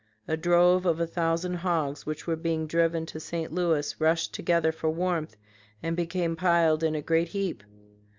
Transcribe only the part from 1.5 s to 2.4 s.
hogs, which were